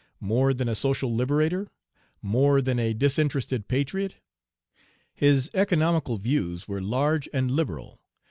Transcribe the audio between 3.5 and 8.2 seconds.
patriot? His economical views were large and liberal.